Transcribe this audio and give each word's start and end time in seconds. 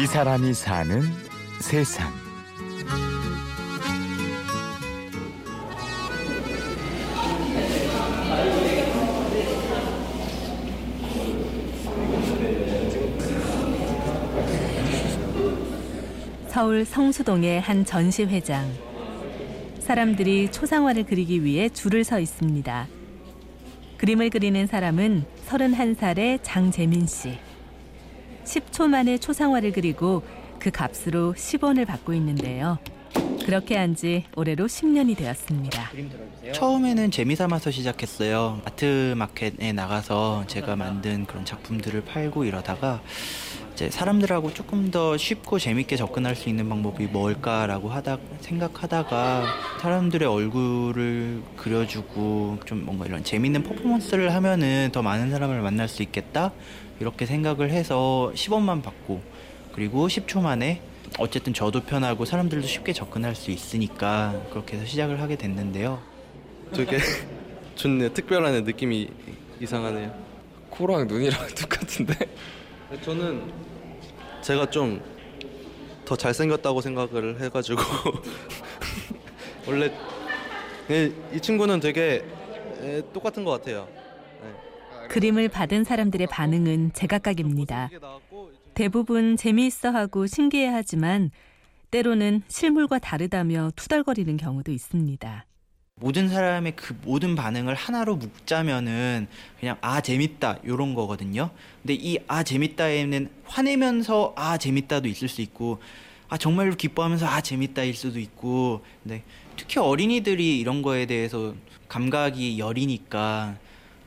이 0.00 0.06
사람이 0.06 0.54
사는 0.54 1.02
세상. 1.60 2.10
서울 16.48 16.86
성수동의 16.86 17.60
한 17.60 17.84
전시회장. 17.84 18.72
사람들이 19.80 20.50
초상화를 20.50 21.04
그리기 21.04 21.44
위해 21.44 21.68
줄을 21.68 22.04
서 22.04 22.18
있습니다. 22.18 22.86
그림을 23.98 24.30
그리는 24.30 24.66
사람은 24.66 25.26
31살의 25.46 26.38
장재민 26.42 27.06
씨. 27.06 27.49
10초 28.50 28.88
만에 28.88 29.18
초상화를 29.18 29.70
그리고 29.72 30.22
그 30.58 30.70
값으로 30.72 31.34
10원을 31.34 31.86
받고 31.86 32.12
있는데요. 32.14 32.78
그렇게 33.46 33.76
한 33.76 33.94
지 33.94 34.24
올해로 34.36 34.66
10년이 34.66 35.16
되었습니다. 35.16 35.90
처음에는 36.52 37.10
재미 37.10 37.34
삼아서 37.36 37.70
시작했어요. 37.70 38.60
아트 38.64 39.14
마켓에 39.16 39.72
나가서 39.72 40.44
제가 40.46 40.76
만든 40.76 41.26
그런 41.26 41.44
작품들을 41.44 42.04
팔고 42.04 42.44
이러다가 42.44 43.00
이제 43.80 43.88
사람들하고 43.88 44.52
조금 44.52 44.90
더 44.90 45.16
쉽고 45.16 45.58
재밌게 45.58 45.96
접근할 45.96 46.36
수 46.36 46.50
있는 46.50 46.68
방법이 46.68 47.06
뭘까라고 47.06 47.88
하다 47.88 48.18
생각하다가 48.42 49.46
사람들의 49.80 50.28
얼굴을 50.28 51.40
그려주고 51.56 52.58
좀 52.66 52.84
뭔가 52.84 53.06
이런 53.06 53.24
재밌는 53.24 53.62
퍼포먼스를 53.62 54.34
하면은 54.34 54.90
더 54.92 55.00
많은 55.00 55.30
사람을 55.30 55.62
만날 55.62 55.88
수 55.88 56.02
있겠다 56.02 56.52
이렇게 57.00 57.24
생각을 57.24 57.70
해서 57.70 58.30
10원만 58.34 58.82
받고 58.82 59.22
그리고 59.72 60.08
10초 60.08 60.42
만에 60.42 60.82
어쨌든 61.18 61.54
저도 61.54 61.80
편하고 61.84 62.26
사람들도 62.26 62.66
쉽게 62.66 62.92
접근할 62.92 63.34
수 63.34 63.50
있으니까 63.50 64.42
그렇게 64.50 64.76
해서 64.76 64.84
시작을 64.84 65.22
하게 65.22 65.36
됐는데요. 65.36 66.02
되게 66.74 66.98
좋네요. 67.76 68.12
특별한 68.12 68.62
느낌이 68.62 69.08
이상하네요. 69.58 70.12
코랑 70.68 71.06
눈이랑 71.06 71.48
똑같은데? 71.58 72.14
저는 73.02 73.52
제가 74.42 74.68
좀 74.70 75.20
더 76.10 76.16
잘생겼다고 76.16 76.80
생각을 76.80 77.40
해가지고 77.40 77.80
원래 79.68 79.92
네, 80.88 81.12
이 81.32 81.40
친구는 81.40 81.78
되게 81.78 82.24
에, 82.80 83.00
똑같은 83.12 83.44
것 83.44 83.52
같아요. 83.52 83.86
그림을 85.08 85.48
받은 85.48 85.84
사람들의 85.84 86.26
반응은 86.26 86.94
제각각입니다. 86.94 87.90
대부분 88.74 89.36
재미있어 89.36 89.90
하고 89.90 90.26
신기해 90.26 90.66
하지만 90.66 91.30
때로는 91.92 92.42
실물과 92.48 92.98
다르다며 92.98 93.70
투덜거리는 93.76 94.36
경우도 94.36 94.72
있습니다. 94.72 95.46
모든 96.00 96.28
사람의 96.28 96.72
그 96.76 96.96
모든 97.02 97.34
반응을 97.36 97.74
하나로 97.74 98.16
묶자면은 98.16 99.28
그냥 99.60 99.76
아 99.82 100.00
재밌다 100.00 100.58
요런 100.66 100.94
거거든요. 100.94 101.50
근데 101.82 101.94
이 101.94 102.18
아 102.26 102.42
재밌다에는 102.42 103.28
화내면서 103.44 104.32
아 104.36 104.56
재밌다도 104.56 105.08
있을 105.08 105.28
수 105.28 105.42
있고 105.42 105.80
아 106.28 106.38
정말로 106.38 106.74
기뻐하면서 106.74 107.26
아 107.26 107.40
재밌다일 107.40 107.94
수도 107.94 108.18
있고 108.18 108.84
근데 109.02 109.22
특히 109.56 109.78
어린이들이 109.78 110.58
이런 110.58 110.80
거에 110.82 111.04
대해서 111.06 111.54
감각이 111.88 112.58
여리니까 112.58 113.56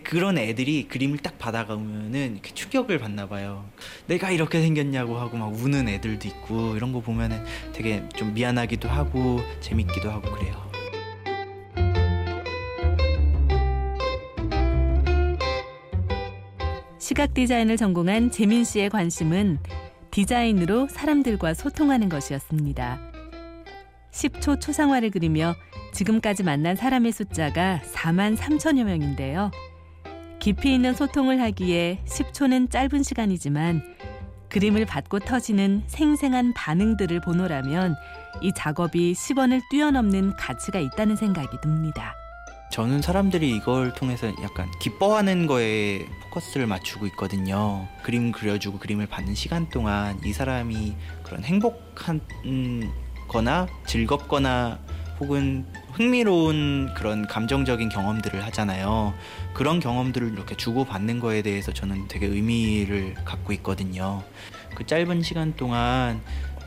그런 0.04 0.38
애들이 0.38 0.88
그림을 0.88 1.20
딱 1.20 1.38
받아가면은 1.38 2.40
충격을 2.42 2.98
받나 3.00 3.28
봐요. 3.28 3.70
내가 4.08 4.32
이렇게 4.32 4.62
생겼냐고 4.62 5.18
하고 5.18 5.38
막 5.38 5.54
우는 5.54 5.88
애들도 5.88 6.28
있고 6.28 6.76
이런 6.76 6.92
거 6.92 7.00
보면은 7.02 7.44
되게 7.72 8.04
좀 8.16 8.34
미안하기도 8.34 8.90
하고 8.90 9.40
재밌기도 9.62 10.10
하고 10.12 10.32
그래요. 10.32 10.73
시각 17.14 17.36
디자인을 17.36 17.78
전공한 17.78 18.32
재민 18.32 18.64
씨의 18.64 18.90
관심은 18.90 19.60
디자인으로 20.10 20.88
사람들과 20.88 21.54
소통하는 21.54 22.10
것이었습니다. 22.10 23.00
10초 24.12 24.60
초상화를 24.60 25.12
그리며 25.12 25.54
지금까지 25.94 26.42
만난 26.42 26.76
사람의 26.76 27.12
숫자가 27.12 27.82
4만 27.94 28.36
3천여 28.36 28.86
명인데요. 28.86 29.52
깊이 30.40 30.74
있는 30.74 30.96
소통을 30.96 31.40
하기에 31.40 32.00
10초는 32.04 32.72
짧은 32.72 33.04
시간이지만 33.04 33.84
그림을 34.50 34.88
받고 34.88 35.20
터지는 35.20 35.84
생생한 35.86 36.56
반응들을 36.56 37.22
보노라면 37.22 37.94
이 38.42 38.52
작업이 38.56 39.14
10원을 39.14 39.62
뛰어넘는 39.70 40.36
가치가 40.36 40.80
있다는 40.80 41.16
생각이 41.16 41.62
듭니다. 41.62 42.16
저는 42.72 43.04
사람들이 43.04 43.56
이걸 43.56 43.94
통해서 43.94 44.26
약간 44.42 44.68
기뻐하는 44.82 45.46
거에 45.46 46.08
포커스를 46.34 46.66
맞추고 46.68 47.06
있거든요. 47.08 47.88
그림 48.02 48.32
그려주고 48.32 48.80
그림을 48.80 49.08
받는 49.08 49.36
시간 49.36 49.70
동안 49.70 50.20
이 50.24 50.34
사람이 50.34 50.96
그런 51.22 51.44
행복한 51.44 52.22
거나 53.28 53.68
즐겁거나 53.86 54.80
혹은 55.20 55.66
흥미로운 55.92 56.94
그런 56.96 57.28
감정적인 57.28 57.90
경험들을 57.90 58.44
하잖아요. 58.46 59.14
그런 59.54 59.80
경험들을 59.80 60.34
이렇게 60.34 60.56
주고받는 60.56 61.20
거에 61.20 61.44
대해서 61.44 61.72
저는 61.72 62.08
되게 62.08 62.26
의미를 62.26 63.14
갖고 63.26 63.54
있거든요. 63.54 64.24
그 64.76 64.86
짧은 64.86 65.22
시간 65.22 65.56
동안 65.56 66.22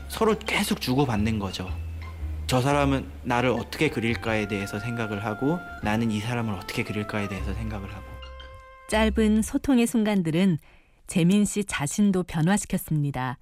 서로 0.07 0.37
계속 0.39 0.79
주고받는 0.79 1.39
거죠. 1.39 1.69
저 2.47 2.61
사람은 2.61 3.11
나를 3.23 3.49
어떻게 3.49 3.89
그릴까에 3.89 4.47
대해서 4.47 4.79
생각을 4.79 5.25
하고 5.25 5.59
나는 5.83 6.11
이 6.11 6.21
사람을 6.21 6.53
어떻게 6.53 6.85
그릴까에 6.85 7.27
대해서 7.27 7.53
생각을 7.53 7.93
하고 7.93 8.16
짧은 8.87 9.41
소통의 9.41 9.85
순간들은 9.85 10.59
재민 11.07 11.45
씨 11.45 11.65
자신도 11.65 12.23
변화시켰습니다. 12.23 13.37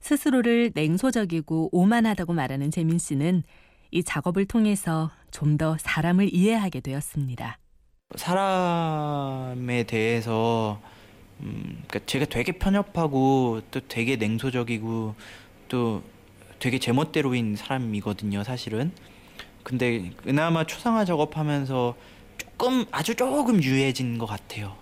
스스로를 0.00 0.72
냉소적이고 0.74 1.70
오만하다고 1.72 2.32
말하는 2.32 2.70
재민 2.70 2.98
씨는 2.98 3.42
이 3.90 4.02
작업을 4.02 4.46
통해서 4.46 5.10
좀 5.30 5.56
더 5.56 5.76
사람을 5.78 6.32
이해하게 6.32 6.80
되었습니다. 6.80 7.58
사람에 8.14 9.84
대해서 9.84 10.80
음, 11.40 11.82
그러니까 11.88 12.00
제가 12.06 12.26
되게 12.26 12.52
편협하고 12.52 13.62
또 13.70 13.80
되게 13.88 14.16
냉소적이고 14.16 15.14
또 15.68 16.02
되게 16.58 16.78
제멋대로인 16.78 17.56
사람이거든요, 17.56 18.44
사실은. 18.44 18.92
근데 19.62 20.10
그나마 20.22 20.64
초상화 20.64 21.04
작업하면서 21.04 21.96
조금 22.62 22.84
아주 22.92 23.16
조금 23.16 23.60
유해진 23.60 24.18
것 24.18 24.26
같아요. 24.26 24.76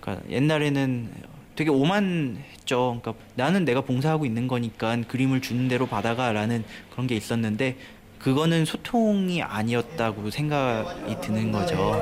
그러니까 0.00 0.30
옛날에는 0.30 1.10
되게 1.56 1.68
오만했죠. 1.68 3.00
그러니까 3.02 3.14
나는 3.34 3.64
내가 3.64 3.80
봉사하고 3.80 4.24
있는 4.24 4.46
거니까 4.46 4.96
그림을 5.08 5.42
주는 5.42 5.66
대로 5.66 5.88
받아가라는 5.88 6.62
그런 6.92 7.08
게 7.08 7.16
있었는데 7.16 7.76
그거는 8.20 8.64
소통이 8.64 9.42
아니었다고 9.42 10.30
생각이 10.30 11.20
드는 11.20 11.50
거죠. 11.50 12.00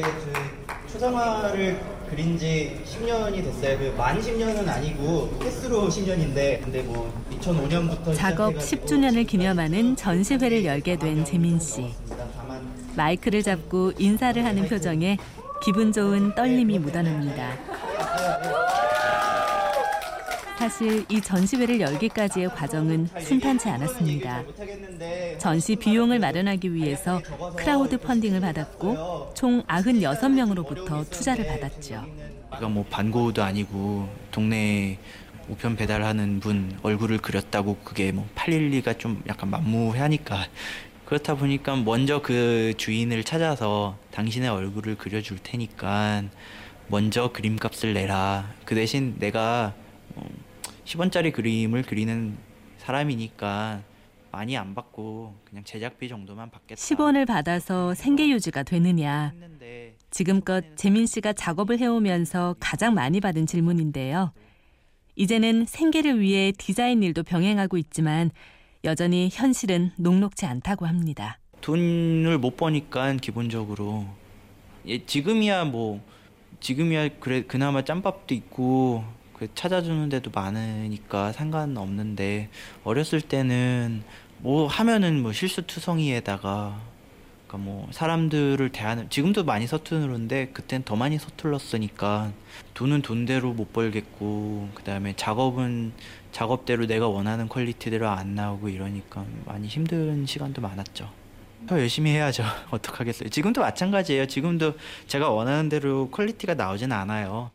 네, 0.00 0.02
그 0.02 0.92
초상화를 0.92 1.80
그린 2.08 2.38
지 2.38 2.80
10년이 2.86 3.42
됐어요. 3.44 3.78
그 3.78 3.94
만 3.96 4.18
10년은 4.20 4.66
아니고 4.68 5.38
횟수로 5.42 5.88
10년인데 5.88 6.62
근데 6.62 6.82
뭐 6.82 7.12
2005년부터 7.40 8.14
작업 8.14 8.54
10주년을 8.56 9.26
기념하는 9.26 9.96
전시회를 9.96 10.64
열게 10.64 10.96
된 10.96 11.24
재민 11.24 11.58
씨. 11.58 11.92
마이크를 12.96 13.42
잡고 13.42 13.92
인사를 13.98 14.42
하는 14.44 14.66
표정에 14.68 15.18
기분 15.62 15.92
좋은 15.92 16.34
떨림이 16.34 16.78
묻어납니다. 16.78 17.50
사실 20.58 21.04
이 21.08 21.20
전시회를 21.20 21.80
열기까지의 21.80 22.48
과정은 22.48 23.08
순탄치 23.20 23.68
않았습니다. 23.68 24.42
전시 25.38 25.76
비용을 25.76 26.18
마련하기 26.18 26.74
위해서 26.74 27.22
크라우드 27.56 27.96
펀딩을 27.96 28.40
받았고 28.40 29.34
총 29.34 29.62
96명으로부터 29.62 31.08
투자를 31.10 31.46
받았죠. 31.46 32.04
그러니까 32.46 32.68
뭐 32.70 32.84
반고도 32.90 33.44
아니고 33.44 34.08
동네 34.32 34.98
우편 35.48 35.76
배달하는 35.76 36.40
분 36.40 36.76
얼굴을 36.82 37.18
그렸다고 37.18 37.76
그게 37.84 38.10
뭐 38.10 38.26
팔릴 38.34 38.70
리가 38.70 38.94
좀 38.94 39.22
약간 39.28 39.50
만무하니까 39.50 40.48
그렇다 41.04 41.36
보니까 41.36 41.76
먼저 41.76 42.20
그 42.20 42.74
주인을 42.76 43.22
찾아서 43.22 43.96
당신의 44.10 44.48
얼굴을 44.48 44.96
그려줄 44.96 45.38
테니까 45.40 46.24
먼저 46.88 47.30
그림값을 47.30 47.94
내라. 47.94 48.52
그 48.64 48.74
대신 48.74 49.14
내가 49.20 49.72
10원짜리 50.88 51.32
그림을 51.32 51.82
그리는 51.82 52.38
사람이니까 52.78 53.82
많이 54.30 54.56
안 54.56 54.74
받고 54.74 55.34
그냥 55.44 55.62
제작비 55.64 56.08
정도만 56.08 56.50
받겠다. 56.50 56.80
10원을 56.80 57.26
받아서 57.26 57.92
생계 57.92 58.30
유지가 58.30 58.62
되느냐? 58.62 59.34
지금껏 60.10 60.64
재민 60.76 61.06
씨가 61.06 61.34
작업을 61.34 61.78
해오면서 61.78 62.56
가장 62.58 62.94
많이 62.94 63.20
받은 63.20 63.46
질문인데요. 63.46 64.32
이제는 65.14 65.66
생계를 65.66 66.20
위해 66.20 66.52
디자인 66.56 67.02
일도 67.02 67.22
병행하고 67.22 67.76
있지만 67.76 68.30
여전히 68.84 69.28
현실은 69.30 69.90
녹록지 69.98 70.46
않다고 70.46 70.86
합니다. 70.86 71.38
돈을 71.60 72.38
못 72.38 72.56
버니까 72.56 73.12
기본적으로 73.14 74.06
예, 74.86 75.04
지금이야 75.04 75.66
뭐 75.66 76.00
지금이야 76.60 77.18
그래 77.20 77.42
그나마 77.42 77.84
짬밥도 77.84 78.34
있고 78.34 79.04
그 79.04 79.17
찾아주는 79.54 80.08
데도 80.08 80.30
많으니까 80.34 81.32
상관없는데 81.32 82.48
어렸을 82.84 83.20
때는 83.20 84.02
뭐 84.38 84.66
하면은 84.66 85.20
뭐 85.22 85.32
실수투성이에다가 85.32 86.80
그러니까 87.48 87.58
뭐 87.58 87.88
사람들을 87.90 88.68
대하는 88.70 89.08
지금도 89.08 89.44
많이 89.44 89.66
서투른데 89.66 90.50
그땐 90.52 90.82
더 90.84 90.96
많이 90.96 91.18
서툴렀으니까 91.18 92.32
돈은 92.74 93.02
돈대로 93.02 93.52
못 93.54 93.72
벌겠고 93.72 94.68
그다음에 94.74 95.14
작업은 95.16 95.92
작업대로 96.30 96.86
내가 96.86 97.08
원하는 97.08 97.48
quality대로 97.48 98.08
안 98.08 98.34
나오고 98.34 98.68
이러니까 98.68 99.24
많이 99.46 99.66
힘든 99.66 100.26
시간도 100.26 100.60
많았죠. 100.60 101.10
더 101.66 101.80
열심히 101.80 102.12
해야죠. 102.12 102.44
어떡하겠어요. 102.70 103.30
지금도 103.30 103.62
마찬가지예요. 103.62 104.26
지금도 104.26 104.74
제가 105.06 105.30
원하는 105.30 105.68
대로 105.68 106.10
quality가 106.10 106.54
나오진 106.54 106.92
않아요. 106.92 107.50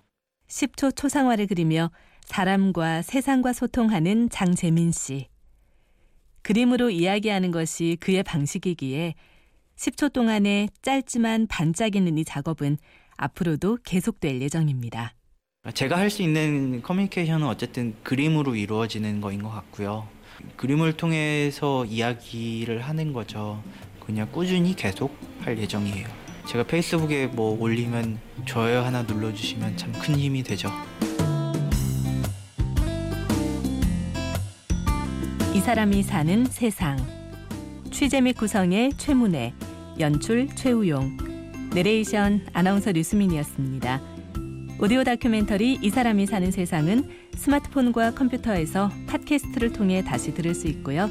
10초 0.47 0.95
초상화를 0.95 1.47
그리며 1.47 1.91
사람과 2.25 3.01
세상과 3.01 3.53
소통하는 3.53 4.29
장재민 4.29 4.91
씨. 4.91 5.27
그림으로 6.41 6.89
이야기하는 6.89 7.51
것이 7.51 7.97
그의 7.99 8.23
방식이기에 8.23 9.15
10초 9.77 10.13
동안의 10.13 10.69
짧지만 10.81 11.47
반짝이는 11.47 12.17
이 12.17 12.25
작업은 12.25 12.77
앞으로도 13.17 13.79
계속될 13.83 14.41
예정입니다. 14.41 15.13
제가 15.73 15.97
할 15.97 16.09
수 16.09 16.21
있는 16.21 16.81
커뮤니케이션은 16.81 17.47
어쨌든 17.47 17.95
그림으로 18.03 18.55
이루어지는 18.55 19.21
거인 19.21 19.41
것 19.41 19.49
같고요. 19.49 20.07
그림을 20.57 20.97
통해서 20.97 21.85
이야기를 21.85 22.81
하는 22.81 23.13
거죠. 23.13 23.63
그냥 24.05 24.29
꾸준히 24.31 24.75
계속 24.75 25.17
할 25.39 25.57
예정이에요. 25.57 26.22
제가 26.47 26.63
페이스북에 26.65 27.27
뭐 27.27 27.59
올리면 27.59 28.19
좋아요 28.45 28.81
하나 28.81 29.01
눌러주시면 29.03 29.77
참 29.77 29.93
큰 29.93 30.15
힘이 30.15 30.43
되죠. 30.43 30.69
이 35.53 35.59
사람이 35.59 36.03
사는 36.03 36.45
세상. 36.45 36.97
취재 37.91 38.21
및 38.21 38.33
구성의 38.33 38.93
최문혜, 38.97 39.53
연출 39.99 40.47
최우용, 40.55 41.17
내레이션 41.73 42.47
아나운서 42.53 42.91
류수민이었습니다. 42.91 44.01
오디오 44.79 45.03
다큐멘터리 45.03 45.79
이 45.81 45.89
사람이 45.89 46.25
사는 46.25 46.51
세상은 46.51 47.09
스마트폰과 47.35 48.15
컴퓨터에서 48.15 48.91
팟캐스트를 49.07 49.71
통해 49.73 50.03
다시 50.03 50.33
들을 50.33 50.53
수 50.55 50.67
있고요. 50.67 51.07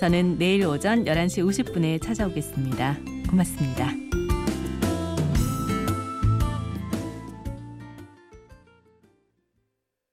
저는 0.00 0.38
내일 0.38 0.64
오전 0.66 1.04
11시 1.04 1.44
50분에 1.44 2.00
찾아오겠습니다. 2.00 2.96
고맙습니다. 3.28 4.19